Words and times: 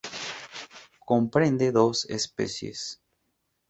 Comprende 1.11 1.71
dos 1.77 1.97
especies. 2.19 2.79